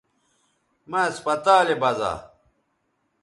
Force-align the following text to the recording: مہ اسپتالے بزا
مہ 0.89 0.99
اسپتالے 1.09 1.73
بزا 1.81 2.13